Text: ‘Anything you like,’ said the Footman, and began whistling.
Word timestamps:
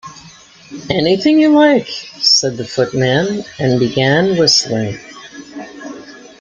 ‘Anything 0.89 1.39
you 1.39 1.49
like,’ 1.49 1.85
said 1.87 2.57
the 2.57 2.65
Footman, 2.65 3.43
and 3.59 3.79
began 3.79 4.35
whistling. 4.35 4.97